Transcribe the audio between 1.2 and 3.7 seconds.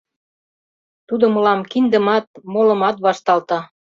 мылам киндымат, молымат вашталта...